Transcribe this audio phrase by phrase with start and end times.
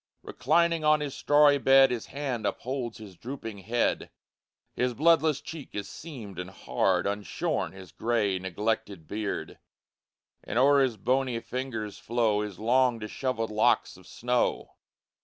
[0.23, 4.09] Reclining on his strawy bed, His hand upholds his drooping head;
[4.73, 9.59] His bloodless cheek is seamed and hard, Unshorn his gray, neglected beard;
[10.43, 14.71] And o'er his bony fingers flow His long, dishevelled locks of snow.